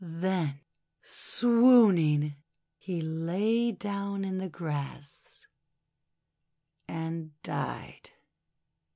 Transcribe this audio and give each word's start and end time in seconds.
Then, 0.03 0.61
swooning, 1.03 2.35
he 2.79 3.01
lay 3.01 3.71
down 3.71 4.25
in 4.25 4.39
the 4.39 4.49
grass, 4.49 5.45
and 6.87 7.39
died. 7.43 8.09